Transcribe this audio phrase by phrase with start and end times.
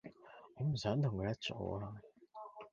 [0.55, 1.93] 我唔想同佢一組呀